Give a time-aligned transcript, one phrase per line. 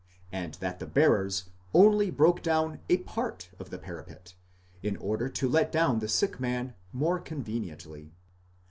[0.15, 4.33] * and that the bearers only' broke down a part of the parapet
[4.81, 8.09] in order to let down the sick man more con veniently.